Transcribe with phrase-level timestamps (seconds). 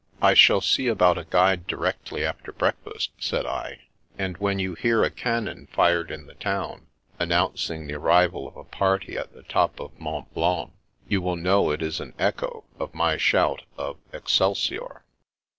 [0.29, 3.81] "I shall see about a guide directly after breakfast," said I,"
[4.17, 6.87] and when you hear a cannon fired in the town
[7.19, 10.71] announcing the arrival of a party at the top of Mont Blanc,
[11.07, 15.03] you will know it is an echo of my shout of Excelsior